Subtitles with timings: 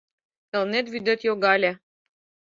[0.57, 1.71] Элнет вӱдет йогале